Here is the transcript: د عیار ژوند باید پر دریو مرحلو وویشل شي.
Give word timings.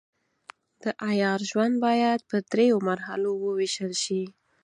د 0.81 0.83
عیار 1.09 1.39
ژوند 1.49 1.73
باید 1.85 2.19
پر 2.29 2.39
دریو 2.51 2.77
مرحلو 2.89 3.31
وویشل 3.37 3.93
شي. 4.03 4.23